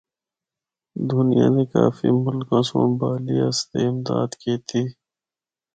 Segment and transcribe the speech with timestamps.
[1.09, 4.81] دُنیا دے کافی ملکاں سنڑ بحالی اسطے امداد کیتی۔